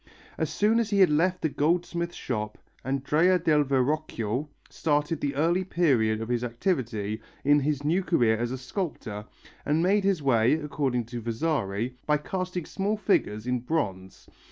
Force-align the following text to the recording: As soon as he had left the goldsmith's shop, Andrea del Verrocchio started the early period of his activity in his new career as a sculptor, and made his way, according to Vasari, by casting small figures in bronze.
As 0.35 0.49
soon 0.49 0.79
as 0.79 0.89
he 0.89 0.99
had 0.99 1.11
left 1.11 1.43
the 1.43 1.49
goldsmith's 1.49 2.15
shop, 2.15 2.57
Andrea 2.83 3.37
del 3.37 3.63
Verrocchio 3.63 4.49
started 4.67 5.21
the 5.21 5.35
early 5.35 5.63
period 5.63 6.21
of 6.21 6.27
his 6.29 6.43
activity 6.43 7.21
in 7.43 7.59
his 7.59 7.83
new 7.83 8.01
career 8.03 8.35
as 8.35 8.49
a 8.51 8.57
sculptor, 8.57 9.25
and 9.63 9.83
made 9.83 10.03
his 10.03 10.23
way, 10.23 10.53
according 10.53 11.05
to 11.05 11.21
Vasari, 11.21 11.97
by 12.07 12.17
casting 12.17 12.65
small 12.65 12.97
figures 12.97 13.45
in 13.45 13.59
bronze. 13.59 14.27